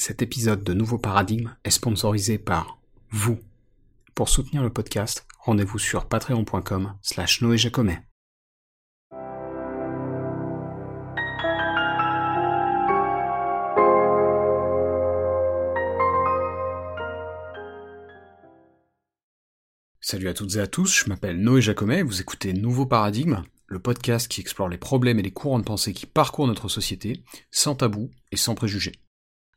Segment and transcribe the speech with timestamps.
[0.00, 2.78] Cet épisode de Nouveau Paradigme est sponsorisé par
[3.10, 3.36] vous.
[4.14, 8.00] Pour soutenir le podcast, rendez-vous sur patreon.com slash noéjacomet.
[20.00, 23.80] Salut à toutes et à tous, je m'appelle Noé Jacomet, vous écoutez Nouveau Paradigme, le
[23.80, 27.74] podcast qui explore les problèmes et les courants de pensée qui parcourent notre société, sans
[27.74, 28.92] tabou et sans préjugés.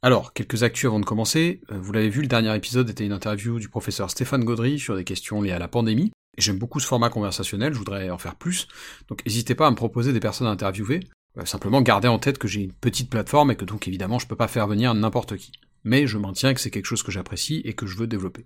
[0.03, 1.61] Alors, quelques actus avant de commencer.
[1.71, 4.95] Euh, vous l'avez vu, le dernier épisode était une interview du professeur Stéphane Gaudry sur
[4.95, 6.11] des questions liées à la pandémie.
[6.39, 8.67] J'aime beaucoup ce format conversationnel, je voudrais en faire plus.
[9.09, 11.01] Donc n'hésitez pas à me proposer des personnes à interviewer.
[11.37, 14.25] Euh, simplement gardez en tête que j'ai une petite plateforme et que donc évidemment je
[14.25, 15.51] peux pas faire venir n'importe qui.
[15.83, 18.45] Mais je maintiens que c'est quelque chose que j'apprécie et que je veux développer.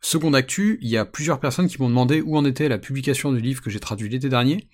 [0.00, 3.30] Seconde actu, il y a plusieurs personnes qui m'ont demandé où en était la publication
[3.30, 4.68] du livre que j'ai traduit l'été dernier.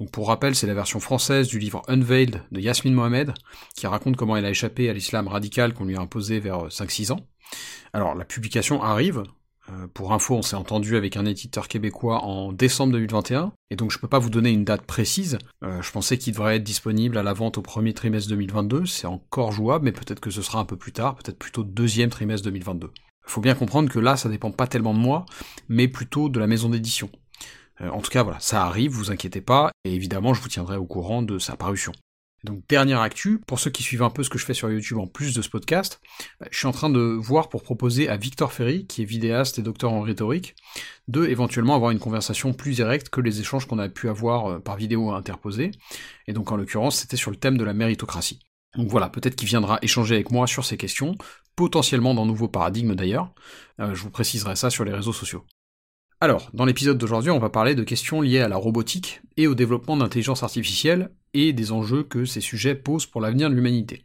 [0.00, 3.34] Donc pour rappel, c'est la version française du livre Unveiled de Yasmine Mohamed,
[3.76, 7.12] qui raconte comment elle a échappé à l'islam radical qu'on lui a imposé vers 5-6
[7.12, 7.20] ans.
[7.92, 9.24] Alors la publication arrive,
[9.68, 13.90] euh, pour info, on s'est entendu avec un éditeur québécois en décembre 2021, et donc
[13.90, 15.36] je peux pas vous donner une date précise.
[15.62, 19.06] Euh, je pensais qu'il devrait être disponible à la vente au premier trimestre 2022, c'est
[19.06, 22.44] encore jouable, mais peut-être que ce sera un peu plus tard, peut-être plutôt deuxième trimestre
[22.46, 22.90] 2022.
[23.26, 25.26] Faut bien comprendre que là, ça dépend pas tellement de moi,
[25.68, 27.10] mais plutôt de la maison d'édition.
[27.80, 30.76] Euh, en tout cas, voilà, ça arrive, vous inquiétez pas, et évidemment, je vous tiendrai
[30.76, 31.92] au courant de sa parution.
[32.42, 34.98] Donc dernière actu, pour ceux qui suivent un peu ce que je fais sur YouTube
[34.98, 36.00] en plus de ce podcast,
[36.40, 39.58] bah, je suis en train de voir pour proposer à Victor Ferry, qui est vidéaste
[39.58, 40.54] et docteur en rhétorique,
[41.08, 44.58] de éventuellement avoir une conversation plus directe que les échanges qu'on a pu avoir euh,
[44.58, 45.70] par vidéo interposée,
[46.26, 48.40] et donc en l'occurrence c'était sur le thème de la méritocratie.
[48.76, 51.16] Donc voilà, peut-être qu'il viendra échanger avec moi sur ces questions,
[51.56, 53.34] potentiellement dans Nouveau Paradigme d'ailleurs,
[53.80, 55.44] euh, je vous préciserai ça sur les réseaux sociaux.
[56.22, 59.54] Alors, dans l'épisode d'aujourd'hui, on va parler de questions liées à la robotique et au
[59.54, 64.04] développement d'intelligence artificielle et des enjeux que ces sujets posent pour l'avenir de l'humanité.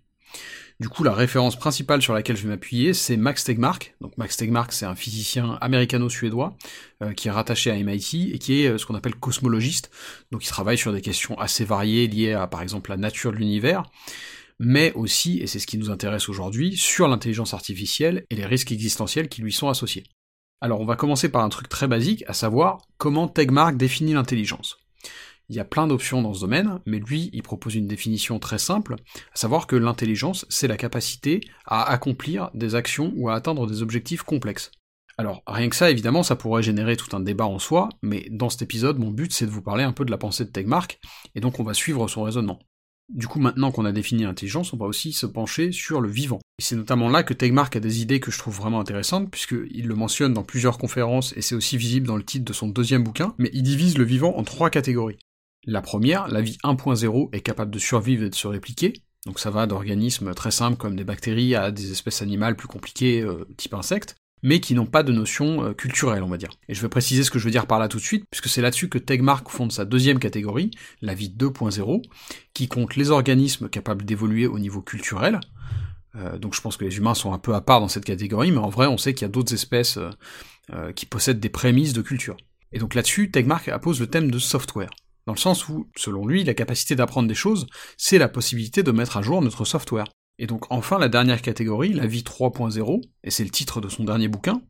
[0.80, 3.96] Du coup, la référence principale sur laquelle je vais m'appuyer, c'est Max Tegmark.
[4.00, 6.56] Donc Max Tegmark, c'est un physicien américano-suédois
[7.04, 9.92] euh, qui est rattaché à MIT et qui est euh, ce qu'on appelle cosmologiste.
[10.32, 13.38] Donc il travaille sur des questions assez variées liées à, par exemple, la nature de
[13.38, 13.84] l'univers,
[14.58, 18.72] mais aussi, et c'est ce qui nous intéresse aujourd'hui, sur l'intelligence artificielle et les risques
[18.72, 20.06] existentiels qui lui sont associés.
[20.66, 24.78] Alors on va commencer par un truc très basique, à savoir comment Tegmark définit l'intelligence.
[25.48, 28.58] Il y a plein d'options dans ce domaine, mais lui, il propose une définition très
[28.58, 28.96] simple,
[29.32, 33.84] à savoir que l'intelligence, c'est la capacité à accomplir des actions ou à atteindre des
[33.84, 34.72] objectifs complexes.
[35.20, 38.50] Alors, rien que ça, évidemment, ça pourrait générer tout un débat en soi, mais dans
[38.50, 41.00] cet épisode, mon but, c'est de vous parler un peu de la pensée de Tegmark,
[41.36, 42.58] et donc on va suivre son raisonnement.
[43.10, 46.40] Du coup, maintenant qu'on a défini l'intelligence, on va aussi se pencher sur le vivant.
[46.58, 49.88] Et c'est notamment là que Tegmark a des idées que je trouve vraiment intéressantes, puisqu'il
[49.88, 53.04] le mentionne dans plusieurs conférences, et c'est aussi visible dans le titre de son deuxième
[53.04, 55.20] bouquin, mais il divise le vivant en trois catégories.
[55.66, 58.94] La première, la vie 1.0, est capable de survivre et de se répliquer,
[59.26, 63.22] donc ça va d'organismes très simples comme des bactéries à des espèces animales plus compliquées,
[63.22, 66.52] euh, type insectes mais qui n'ont pas de notion euh, culturelle, on va dire.
[66.70, 68.48] Et je vais préciser ce que je veux dire par là tout de suite, puisque
[68.48, 70.70] c'est là-dessus que Tegmark fonde sa deuxième catégorie,
[71.02, 72.04] la vie 2.0,
[72.54, 75.40] qui compte les organismes capables d'évoluer au niveau culturel.
[76.16, 78.52] Euh, donc je pense que les humains sont un peu à part dans cette catégorie,
[78.52, 81.94] mais en vrai on sait qu'il y a d'autres espèces euh, qui possèdent des prémices
[81.94, 82.38] de culture.
[82.72, 84.92] Et donc là-dessus, Tegmark appose le thème de software
[85.26, 87.66] dans le sens où, selon lui, la capacité d'apprendre des choses,
[87.98, 90.06] c'est la possibilité de mettre à jour notre software.
[90.38, 94.04] Et donc enfin la dernière catégorie, la vie 3.0, et c'est le titre de son
[94.04, 94.62] dernier bouquin,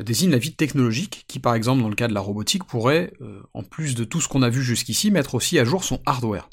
[0.00, 3.42] désigne la vie technologique, qui par exemple dans le cas de la robotique pourrait, euh,
[3.54, 6.48] en plus de tout ce qu'on a vu jusqu'ici, mettre aussi à jour son hardware.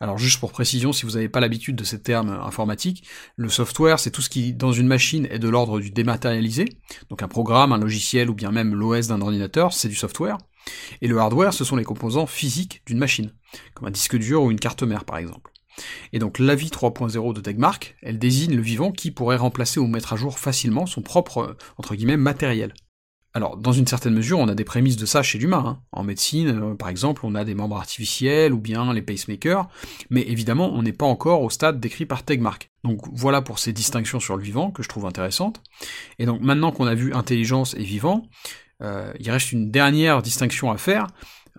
[0.00, 3.06] Alors juste pour précision, si vous n'avez pas l'habitude de ces termes informatiques,
[3.36, 6.64] le software c'est tout ce qui dans une machine est de l'ordre du dématérialisé,
[7.08, 10.38] donc un programme, un logiciel ou bien même l'OS d'un ordinateur, c'est du software,
[11.02, 13.32] et le hardware ce sont les composants physiques d'une machine,
[13.74, 15.52] comme un disque dur ou une carte mère par exemple.
[16.12, 19.86] Et donc la vie 3.0 de Tegmark, elle désigne le vivant qui pourrait remplacer ou
[19.86, 22.72] mettre à jour facilement son propre, entre guillemets, matériel.
[23.32, 25.64] Alors, dans une certaine mesure, on a des prémices de ça chez l'humain.
[25.64, 25.82] Hein.
[25.92, 29.68] En médecine, euh, par exemple, on a des membres artificiels ou bien les pacemakers,
[30.10, 32.70] mais évidemment, on n'est pas encore au stade décrit par Tegmark.
[32.82, 35.62] Donc voilà pour ces distinctions sur le vivant que je trouve intéressantes.
[36.18, 38.28] Et donc maintenant qu'on a vu intelligence et vivant,
[38.82, 41.06] euh, il reste une dernière distinction à faire,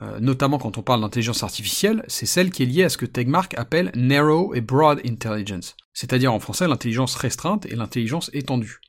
[0.02, 3.06] euh, notamment quand on parle d'intelligence artificielle, c'est celle qui est liée à ce que
[3.06, 8.80] Tegmark appelle Narrow et Broad Intelligence, c'est-à-dire en français l'intelligence restreinte et l'intelligence étendue.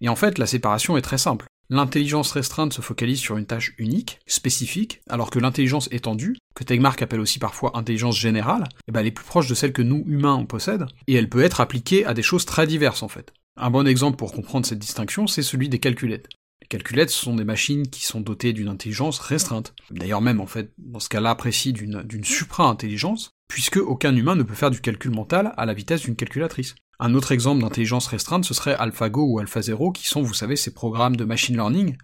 [0.00, 1.46] Et en fait, la séparation est très simple.
[1.70, 7.00] L'intelligence restreinte se focalise sur une tâche unique, spécifique, alors que l'intelligence étendue, que Tegmark
[7.00, 10.04] appelle aussi parfois intelligence générale, eh ben, elle est plus proche de celle que nous,
[10.06, 10.58] humains, on
[11.06, 13.32] et elle peut être appliquée à des choses très diverses en fait.
[13.56, 16.28] Un bon exemple pour comprendre cette distinction, c'est celui des calculettes.
[16.72, 19.74] Calculettes sont des machines qui sont dotées d'une intelligence restreinte.
[19.90, 24.54] D'ailleurs même, en fait, dans ce cas-là précis, d'une supra-intelligence, puisque aucun humain ne peut
[24.54, 26.74] faire du calcul mental à la vitesse d'une calculatrice.
[26.98, 30.72] Un autre exemple d'intelligence restreinte, ce serait AlphaGo ou AlphaZero, qui sont, vous savez, ces
[30.72, 31.98] programmes de machine learning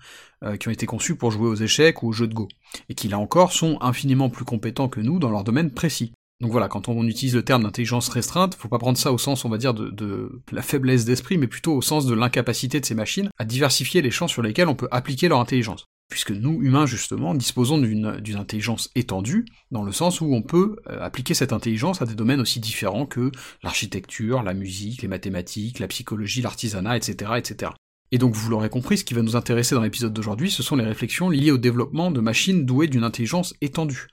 [0.44, 2.46] euh, qui ont été conçus pour jouer aux échecs ou aux jeux de Go,
[2.90, 6.12] et qui là encore sont infiniment plus compétents que nous dans leur domaine précis.
[6.40, 9.44] Donc voilà, quand on utilise le terme d'intelligence restreinte, faut pas prendre ça au sens,
[9.44, 12.94] on va dire, de, la faiblesse d'esprit, mais plutôt au sens de l'incapacité de ces
[12.94, 16.86] machines à diversifier les champs sur lesquels on peut appliquer leur intelligence puisque nous, humains,
[16.86, 22.00] justement, disposons d'une intelligence étendue, dans le sens où on peut euh, appliquer cette intelligence
[22.00, 23.30] à des domaines aussi différents que
[23.62, 27.72] l'architecture, la musique, les mathématiques, la psychologie, l'artisanat, etc., etc.
[28.10, 30.76] Et donc, vous l'aurez compris, ce qui va nous intéresser dans l'épisode d'aujourd'hui, ce sont
[30.76, 34.08] les réflexions liées au développement de machines douées d'une intelligence étendue.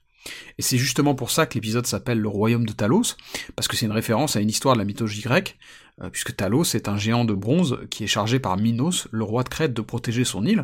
[0.57, 3.15] Et c'est justement pour ça que l'épisode s'appelle Le Royaume de Talos,
[3.55, 5.57] parce que c'est une référence à une histoire de la mythologie grecque,
[6.01, 9.43] euh, puisque Talos est un géant de bronze qui est chargé par Minos, le roi
[9.43, 10.63] de Crète, de protéger son île.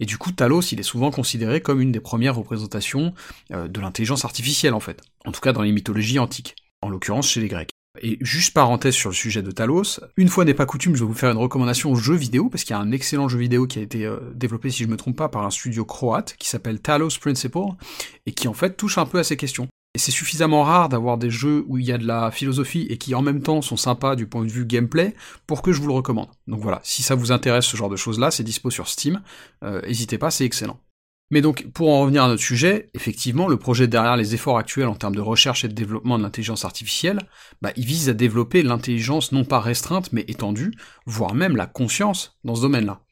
[0.00, 3.14] Et du coup, Talos, il est souvent considéré comme une des premières représentations
[3.52, 5.00] euh, de l'intelligence artificielle, en fait.
[5.24, 7.77] En tout cas dans les mythologies antiques, en l'occurrence chez les Grecs.
[8.02, 11.06] Et juste parenthèse sur le sujet de Talos, une fois n'est pas coutume, je vais
[11.06, 13.78] vous faire une recommandation jeu vidéo, parce qu'il y a un excellent jeu vidéo qui
[13.78, 16.80] a été euh, développé, si je me trompe pas, par un studio croate, qui s'appelle
[16.80, 17.74] Talos Principle,
[18.26, 19.68] et qui en fait touche un peu à ces questions.
[19.94, 22.98] Et c'est suffisamment rare d'avoir des jeux où il y a de la philosophie et
[22.98, 25.14] qui en même temps sont sympas du point de vue gameplay
[25.46, 26.28] pour que je vous le recommande.
[26.46, 29.22] Donc voilà, si ça vous intéresse ce genre de choses là, c'est dispo sur Steam,
[29.64, 30.78] euh, n'hésitez pas, c'est excellent.
[31.30, 34.88] Mais donc, pour en revenir à notre sujet, effectivement, le projet derrière les efforts actuels
[34.88, 37.20] en termes de recherche et de développement de l'intelligence artificielle,
[37.60, 40.72] bah, il vise à développer l'intelligence non pas restreinte, mais étendue,
[41.04, 43.02] voire même la conscience dans ce domaine-là.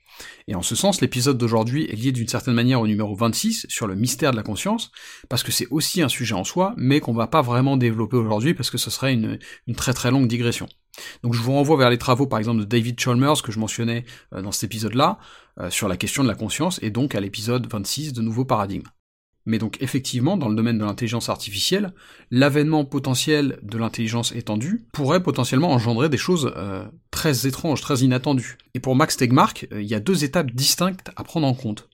[0.49, 3.87] Et en ce sens, l'épisode d'aujourd'hui est lié d'une certaine manière au numéro 26 sur
[3.87, 4.91] le mystère de la conscience,
[5.29, 8.55] parce que c'est aussi un sujet en soi, mais qu'on va pas vraiment développer aujourd'hui
[8.55, 9.39] parce que ce serait une,
[9.75, 10.69] très très longue digression.
[11.23, 14.05] Donc je vous renvoie vers les travaux par exemple de David Chalmers que je mentionnais
[14.35, 15.19] euh, dans cet épisode-là,
[15.61, 18.87] euh, sur la question de la conscience, et donc à l'épisode 26 de Nouveau Paradigme.
[19.49, 21.93] Mais donc effectivement, dans le domaine de l'intelligence artificielle,
[22.33, 28.59] l'avènement potentiel de l'intelligence étendue pourrait potentiellement engendrer des choses euh, très étranges, très inattendues.
[28.75, 31.89] Et pour Max Tegmark, il y a deux étapes distinctes à prendre en compte.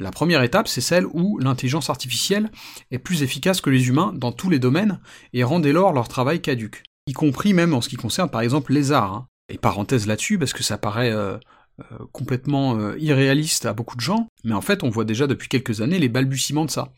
[0.00, 2.52] La première étape, c'est celle où l'intelligence artificielle
[2.92, 5.00] est plus efficace que les humains dans tous les domaines
[5.32, 6.84] et rend dès lors leur travail caduque.
[7.08, 9.14] Y compris même en ce qui concerne par exemple les arts.
[9.14, 9.28] Hein.
[9.48, 11.38] Et parenthèse là-dessus, parce que ça paraît euh,
[11.80, 15.48] euh, complètement euh, irréaliste à beaucoup de gens, mais en fait on voit déjà depuis
[15.48, 16.92] quelques années les balbutiements de ça.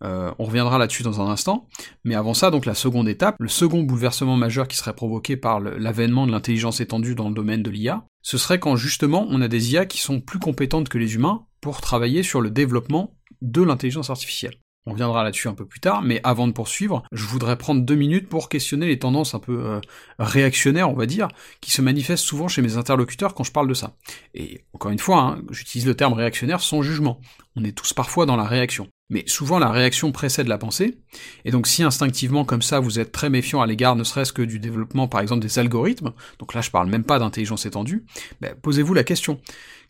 [0.00, 1.66] On reviendra là-dessus dans un instant,
[2.04, 5.58] mais avant ça, donc la seconde étape, le second bouleversement majeur qui serait provoqué par
[5.58, 9.48] l'avènement de l'intelligence étendue dans le domaine de l'IA, ce serait quand justement on a
[9.48, 13.60] des IA qui sont plus compétentes que les humains pour travailler sur le développement de
[13.60, 14.54] l'intelligence artificielle.
[14.88, 17.94] On reviendra là-dessus un peu plus tard, mais avant de poursuivre, je voudrais prendre deux
[17.94, 19.80] minutes pour questionner les tendances un peu euh,
[20.18, 21.28] réactionnaires, on va dire,
[21.60, 23.96] qui se manifestent souvent chez mes interlocuteurs quand je parle de ça.
[24.32, 27.20] Et encore une fois, hein, j'utilise le terme réactionnaire sans jugement.
[27.54, 28.88] On est tous parfois dans la réaction.
[29.10, 30.98] Mais souvent la réaction précède la pensée,
[31.44, 34.42] et donc si instinctivement comme ça vous êtes très méfiant à l'égard ne serait-ce que
[34.42, 38.04] du développement par exemple des algorithmes, donc là je parle même pas d'intelligence étendue,
[38.42, 39.40] ben, posez-vous la question,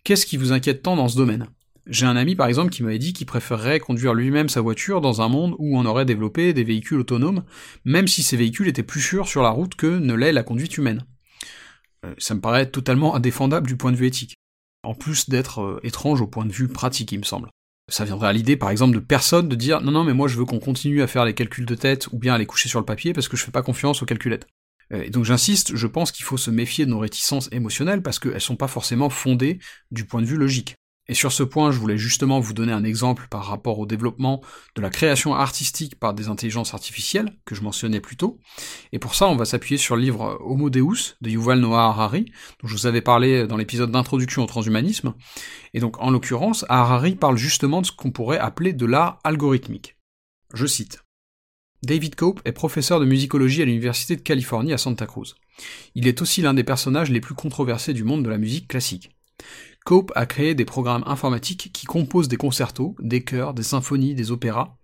[0.05, 1.49] qu'est-ce qui vous inquiète tant dans ce domaine?
[1.89, 5.23] J'ai un ami par exemple qui m'avait dit qu'il préférerait conduire lui-même sa voiture dans
[5.23, 7.45] un monde où on aurait développé des véhicules autonomes,
[7.85, 10.77] même si ces véhicules étaient plus sûrs sur la route que ne l'est la conduite
[10.77, 11.05] humaine.
[12.05, 14.37] Euh, ça me paraît totalement indéfendable du point de vue éthique.
[14.83, 17.49] En plus d'être euh, étrange au point de vue pratique, il me semble.
[17.91, 20.37] Ça viendrait à l'idée par exemple de personne de dire non non mais moi je
[20.37, 22.79] veux qu'on continue à faire les calculs de tête ou bien à les coucher sur
[22.79, 24.47] le papier parce que je fais pas confiance aux calculettes.
[24.93, 28.19] Euh, et donc j'insiste, je pense qu'il faut se méfier de nos réticences émotionnelles parce
[28.19, 29.59] qu'elles sont pas forcément fondées
[29.91, 30.77] du point de vue logique.
[31.11, 34.43] Et sur ce point, je voulais justement vous donner un exemple par rapport au développement
[34.77, 38.39] de la création artistique par des intelligences artificielles, que je mentionnais plus tôt.
[38.93, 42.27] Et pour ça, on va s'appuyer sur le livre Homo Deus de Yuval Noah Harari,
[42.61, 45.15] dont je vous avais parlé dans l'épisode d'introduction au transhumanisme.
[45.73, 49.97] Et donc, en l'occurrence, Harari parle justement de ce qu'on pourrait appeler de l'art algorithmique.
[50.53, 51.05] Je cite.
[51.83, 55.37] David Cope est professeur de musicologie à l'Université de Californie à Santa Cruz.
[55.95, 59.11] Il est aussi l'un des personnages les plus controversés du monde de la musique classique.
[59.89, 64.31] Cope a créé des programmes informatiques qui composent des concertos, des chœurs, des symphonies, des
[64.31, 64.77] opéras.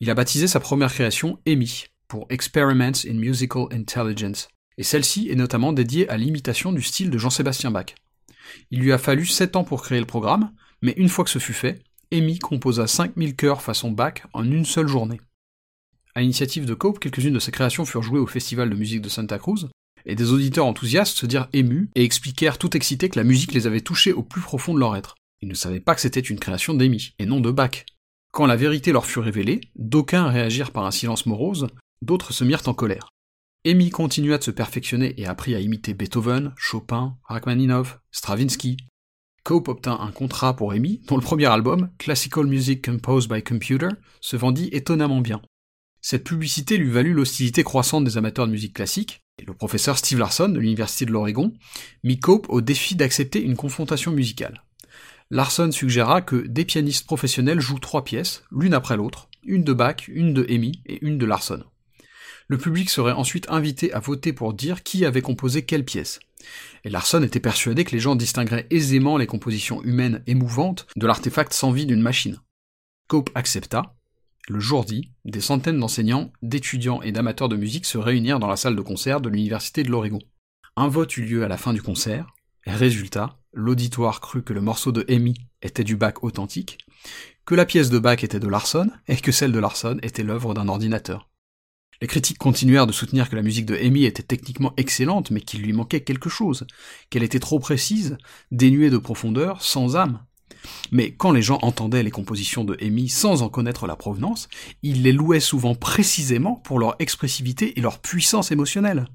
[0.00, 5.36] Il a baptisé sa première création EMI, pour Experiments in Musical Intelligence, et celle-ci est
[5.36, 7.94] notamment dédiée à l'imitation du style de Jean-Sébastien Bach.
[8.72, 10.50] Il lui a fallu 7 ans pour créer le programme,
[10.82, 14.64] mais une fois que ce fut fait, EMI composa 5000 chœurs façon Bach en une
[14.64, 15.20] seule journée.
[16.16, 19.08] À l'initiative de Cope, quelques-unes de ses créations furent jouées au Festival de musique de
[19.08, 19.68] Santa Cruz,
[20.06, 23.66] et des auditeurs enthousiastes se dirent émus et expliquèrent tout excités que la musique les
[23.66, 25.16] avait touchés au plus profond de leur être.
[25.40, 27.84] Ils ne savaient pas que c'était une création d'Amy, et non de Bach.
[28.32, 31.68] Quand la vérité leur fut révélée, d'aucuns réagirent par un silence morose,
[32.02, 33.08] d'autres se mirent en colère.
[33.66, 38.76] Amy continua de se perfectionner et apprit à imiter Beethoven, Chopin, Rachmaninoff, Stravinsky.
[39.42, 43.88] Cope obtint un contrat pour Amy, dont le premier album, Classical Music Composed by Computer,
[44.20, 45.40] se vendit étonnamment bien.
[46.02, 50.48] Cette publicité lui valut l'hostilité croissante des amateurs de musique classique, le professeur Steve Larson
[50.48, 51.52] de l'Université de l'Oregon
[52.02, 54.62] mit Cope au défi d'accepter une confrontation musicale.
[55.30, 60.08] Larson suggéra que des pianistes professionnels jouent trois pièces, l'une après l'autre, une de Bach,
[60.08, 61.64] une de Amy et une de Larson.
[62.48, 66.20] Le public serait ensuite invité à voter pour dire qui avait composé quelle pièce.
[66.84, 71.54] Et Larson était persuadé que les gens distingueraient aisément les compositions humaines émouvantes de l'artefact
[71.54, 72.38] sans vie d'une machine.
[73.08, 73.96] Cope accepta.
[74.48, 78.56] Le jour dit, des centaines d'enseignants, d'étudiants et d'amateurs de musique se réunirent dans la
[78.56, 80.18] salle de concert de l'Université de l'Oregon.
[80.76, 82.34] Un vote eut lieu à la fin du concert,
[82.66, 86.78] résultat, l'auditoire crut que le morceau de Amy était du Bach authentique,
[87.46, 90.52] que la pièce de Bach était de Larson, et que celle de Larson était l'œuvre
[90.52, 91.30] d'un ordinateur.
[92.02, 95.62] Les critiques continuèrent de soutenir que la musique de Amy était techniquement excellente, mais qu'il
[95.62, 96.66] lui manquait quelque chose,
[97.08, 98.18] qu'elle était trop précise,
[98.50, 100.22] dénuée de profondeur, sans âme.
[100.90, 104.48] Mais quand les gens entendaient les compositions de Amy sans en connaître la provenance,
[104.82, 109.06] ils les louaient souvent précisément pour leur expressivité et leur puissance émotionnelle.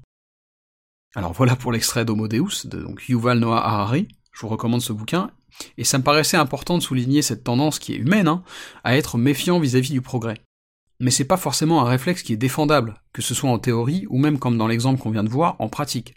[1.14, 4.92] Alors voilà pour l'extrait d'Homo Deus de donc, Yuval Noah Harari, je vous recommande ce
[4.92, 5.30] bouquin,
[5.76, 8.44] et ça me paraissait important de souligner cette tendance qui est humaine, hein,
[8.84, 10.40] à être méfiant vis-à-vis -vis du progrès.
[11.00, 14.18] Mais c'est pas forcément un réflexe qui est défendable, que ce soit en théorie ou
[14.18, 16.14] même comme dans l'exemple qu'on vient de voir, en pratique.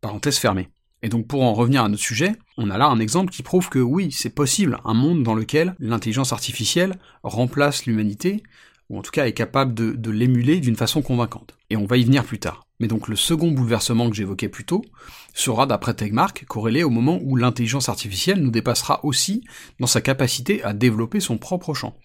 [0.00, 0.68] Parenthèse fermée.
[1.02, 3.68] Et donc pour en revenir à notre sujet, on a là un exemple qui prouve
[3.68, 6.94] que oui, c'est possible, un monde dans lequel l'intelligence artificielle
[7.24, 8.42] remplace l'humanité,
[8.88, 11.56] ou en tout cas est capable de, l'émuler d'une façon convaincante.
[11.72, 12.66] Et on va y venir plus tard.
[12.80, 14.84] Mais donc le second bouleversement que j'évoquais plus tôt
[15.32, 19.42] sera, d'après Tegmark, corrélé au moment où l'intelligence artificielle nous dépassera aussi
[19.80, 21.96] dans sa capacité à développer son propre champ.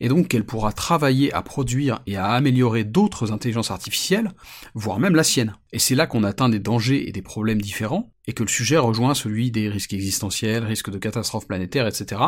[0.00, 4.32] Et donc qu'elle pourra travailler à produire et à améliorer d'autres intelligences artificielles,
[4.74, 5.56] voire même la sienne.
[5.72, 8.78] Et c'est là qu'on atteint des dangers et des problèmes différents, et que le sujet
[8.78, 12.20] rejoint celui des risques existentiels, risques de catastrophes planétaires, etc.,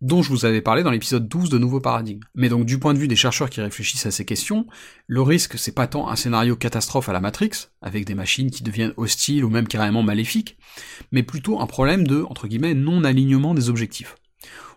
[0.00, 2.22] dont je vous avais parlé dans l'épisode 12 de Nouveaux Paradigmes.
[2.34, 4.66] Mais donc du point de vue des chercheurs qui réfléchissent à ces questions,
[5.06, 8.64] le risque c'est pas tant un scénario catastrophe à la Matrix, avec des machines qui
[8.64, 10.58] deviennent hostiles ou même carrément maléfiques,
[11.12, 14.16] mais plutôt un problème de, entre guillemets, non-alignement des objectifs.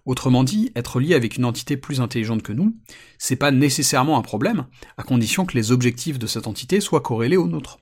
[0.05, 2.77] Autrement dit, être lié avec une entité plus intelligente que nous,
[3.17, 7.37] c'est pas nécessairement un problème, à condition que les objectifs de cette entité soient corrélés
[7.37, 7.79] aux nôtres.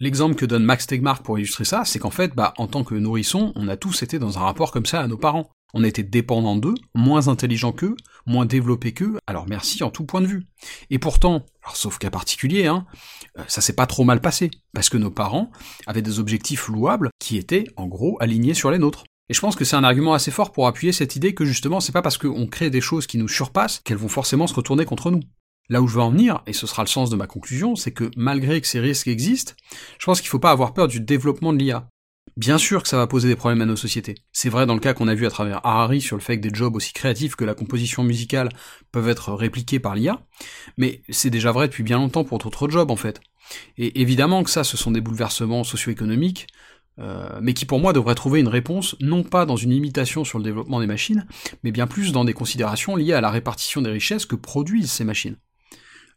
[0.00, 2.94] L'exemple que donne Max Tegmark pour illustrer ça, c'est qu'en fait, bah, en tant que
[2.94, 5.50] nourrisson, on a tous été dans un rapport comme ça à nos parents.
[5.74, 10.20] On était dépendant d'eux, moins intelligent qu'eux, moins développé qu'eux, alors merci en tout point
[10.20, 10.46] de vue.
[10.90, 12.86] Et pourtant, sauf cas particulier, hein,
[13.38, 15.50] euh, ça s'est pas trop mal passé, parce que nos parents
[15.86, 19.04] avaient des objectifs louables qui étaient, en gros, alignés sur les nôtres.
[19.28, 21.80] Et je pense que c'est un argument assez fort pour appuyer cette idée que justement,
[21.80, 24.84] c'est pas parce qu'on crée des choses qui nous surpassent qu'elles vont forcément se retourner
[24.84, 25.20] contre nous.
[25.68, 27.92] Là où je veux en venir, et ce sera le sens de ma conclusion, c'est
[27.92, 29.54] que malgré que ces risques existent,
[29.98, 31.88] je pense qu'il faut pas avoir peur du développement de l'IA.
[32.36, 34.14] Bien sûr que ça va poser des problèmes à nos sociétés.
[34.32, 36.48] C'est vrai dans le cas qu'on a vu à travers Harari sur le fait que
[36.48, 38.48] des jobs aussi créatifs que la composition musicale
[38.90, 40.22] peuvent être répliqués par l'IA,
[40.78, 43.20] mais c'est déjà vrai depuis bien longtemps pour d'autres jobs en fait.
[43.76, 46.46] Et évidemment que ça, ce sont des bouleversements socio-économiques,
[46.98, 50.38] euh, mais qui pour moi devraient trouver une réponse non pas dans une limitation sur
[50.38, 51.26] le développement des machines,
[51.62, 55.04] mais bien plus dans des considérations liées à la répartition des richesses que produisent ces
[55.04, 55.36] machines.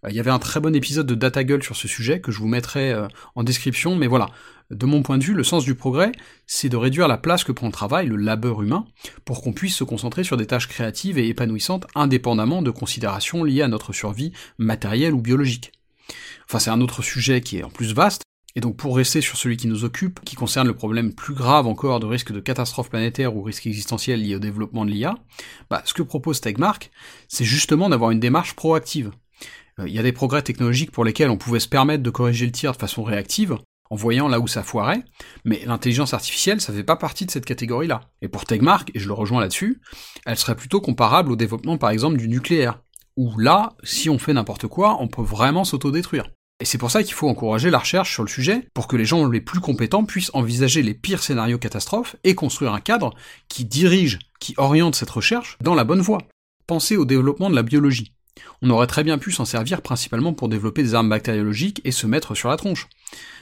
[0.06, 2.32] Euh, il y avait un très bon épisode de Data Gull sur ce sujet que
[2.32, 4.30] je vous mettrai euh, en description, mais voilà,
[4.72, 6.12] de mon point de vue, le sens du progrès,
[6.48, 8.86] c'est de réduire la place que prend le travail, le labeur humain,
[9.24, 13.62] pour qu'on puisse se concentrer sur des tâches créatives et épanouissantes indépendamment de considérations liées
[13.62, 15.72] à notre survie matérielle ou biologique.
[16.48, 18.24] Enfin, c'est un autre sujet qui est en plus vaste,
[18.56, 21.68] et donc pour rester sur celui qui nous occupe, qui concerne le problème plus grave
[21.68, 25.16] encore de risque de catastrophe planétaire ou risque existentiel lié au développement de l'IA,
[25.70, 26.90] bah, ce que propose Tegmark,
[27.28, 29.12] c'est justement d'avoir une démarche proactive.
[29.80, 32.46] Euh, il y a des progrès technologiques pour lesquels on pouvait se permettre de corriger
[32.46, 33.58] le tir de façon réactive,
[33.90, 35.04] en voyant là où ça foirait,
[35.44, 38.02] mais l'intelligence artificielle, ça fait pas partie de cette catégorie-là.
[38.22, 39.80] Et pour Tegmark, et je le rejoins là-dessus,
[40.26, 42.80] elle serait plutôt comparable au développement par exemple du nucléaire,
[43.16, 46.30] où là, si on fait n'importe quoi, on peut vraiment s'autodétruire.
[46.62, 49.06] Et c'est pour ça qu'il faut encourager la recherche sur le sujet, pour que les
[49.06, 53.14] gens les plus compétents puissent envisager les pires scénarios catastrophes et construire un cadre
[53.50, 56.20] qui dirige, qui oriente cette recherche dans la bonne voie.
[56.66, 58.15] Pensez au développement de la biologie.
[58.62, 62.08] On aurait très bien pu s'en servir principalement pour développer des armes bactériologiques et se
[62.08, 62.88] mettre sur la tronche.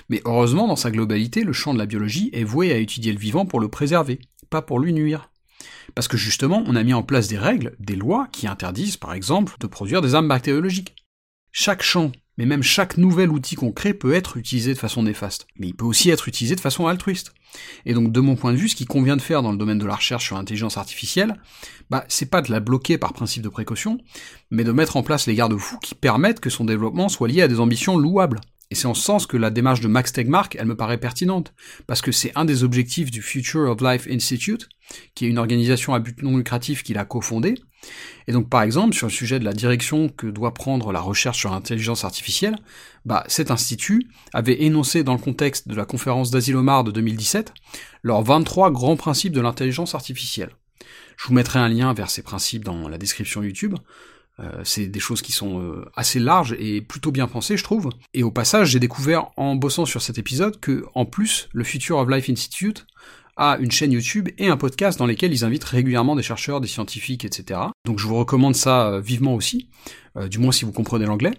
[0.09, 3.19] Mais heureusement, dans sa globalité, le champ de la biologie est voué à étudier le
[3.19, 4.19] vivant pour le préserver,
[4.49, 5.29] pas pour lui nuire.
[5.95, 9.13] Parce que justement, on a mis en place des règles, des lois, qui interdisent, par
[9.13, 10.95] exemple, de produire des armes bactériologiques.
[11.51, 15.47] Chaque champ, mais même chaque nouvel outil qu'on crée peut être utilisé de façon néfaste.
[15.57, 17.33] Mais il peut aussi être utilisé de façon altruiste.
[17.85, 19.77] Et donc, de mon point de vue, ce qui convient de faire dans le domaine
[19.77, 21.35] de la recherche sur l'intelligence artificielle,
[21.89, 23.99] bah, c'est pas de la bloquer par principe de précaution,
[24.49, 27.47] mais de mettre en place les garde-fous qui permettent que son développement soit lié à
[27.47, 28.41] des ambitions louables,
[28.73, 31.53] Et c'est en ce sens que la démarche de Max Tegmark, elle me paraît pertinente,
[31.85, 34.67] parce que c'est un des objectifs du Future of Life Institute,
[35.13, 37.53] qui est une organisation à but non lucratif qu'il a cofondée.
[38.25, 41.37] Et donc par exemple, sur le sujet de la direction que doit prendre la recherche
[41.37, 42.55] sur l'intelligence artificielle,
[43.05, 47.53] bah, cet institut avait énoncé dans le contexte de la conférence d'Asilomar de 2017
[48.01, 50.49] leurs 23 grands principes de l'intelligence artificielle.
[51.17, 53.75] Je vous mettrai un lien vers ces principes dans la description YouTube.
[54.39, 57.89] Euh, c'est des choses qui sont euh, assez larges et plutôt bien pensées, je trouve.
[58.13, 61.97] Et au passage, j'ai découvert en bossant sur cet épisode que, en plus, le Future
[61.97, 62.87] of Life Institute
[63.35, 66.67] a une chaîne YouTube et un podcast dans lesquels ils invitent régulièrement des chercheurs, des
[66.67, 67.59] scientifiques, etc.
[67.85, 69.69] Donc je vous recommande ça euh, vivement aussi,
[70.29, 71.33] du moins si vous comprenez l'anglais.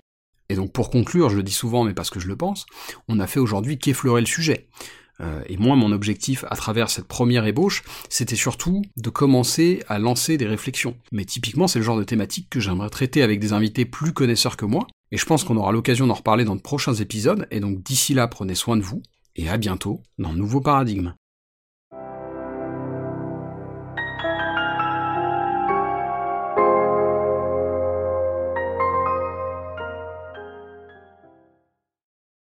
[0.49, 2.67] Et donc pour conclure, je le dis souvent mais parce que je le pense,
[3.07, 4.69] on a fait aujourd'hui qu'effleurer le sujet.
[5.21, 9.99] Euh, et moi, mon objectif à travers cette première ébauche, c'était surtout de commencer à
[9.99, 10.97] lancer des réflexions.
[11.13, 14.57] Mais typiquement, c'est le genre de thématique que j'aimerais traiter avec des invités plus connaisseurs
[14.57, 17.61] que moi, et je pense qu'on aura l'occasion d'en reparler dans de prochains épisodes, et
[17.61, 19.03] donc d'ici là, prenez soin de vous,
[19.37, 21.15] et à bientôt dans Nouveau Paradigme.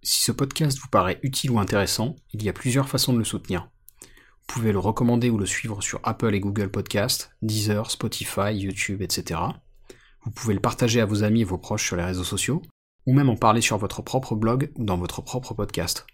[0.08, 3.24] Si ce podcast vous paraît utile ou intéressant, il y a plusieurs façons de le
[3.24, 3.72] soutenir.
[4.00, 9.02] Vous pouvez le recommander ou le suivre sur Apple et Google Podcasts, Deezer, Spotify, YouTube,
[9.02, 9.40] etc.
[10.24, 12.62] Vous pouvez le partager à vos amis et vos proches sur les réseaux sociaux,
[13.08, 16.06] ou même en parler sur votre propre blog ou dans votre propre podcast.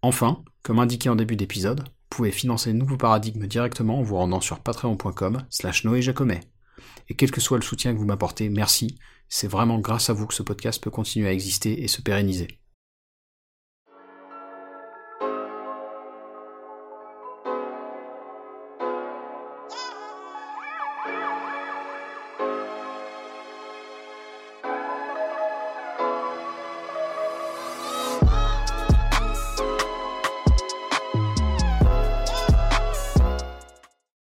[0.00, 4.14] Enfin, comme indiqué en début d'épisode, vous pouvez financer le nouveau paradigme directement en vous
[4.14, 6.42] rendant sur patreon.com slash noéjacomet.
[7.08, 8.96] Et quel que soit le soutien que vous m'apportez, merci,
[9.28, 12.60] c'est vraiment grâce à vous que ce podcast peut continuer à exister et se pérenniser.